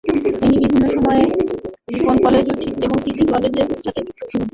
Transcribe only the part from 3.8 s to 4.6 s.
সাথেও যুক্ত ছিলেন।